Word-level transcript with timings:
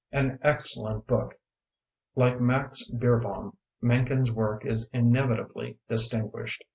81 0.11 0.25
An 0.31 0.37
exceDent 0.39 1.05
bode! 1.05 1.35
Like 2.15 2.41
Max 2.41 2.87
Beer 2.87 3.19
bohm, 3.19 3.55
Mencken's 3.81 4.31
work 4.31 4.65
is 4.65 4.89
inevitably 4.91 5.77
distinguished. 5.87 6.63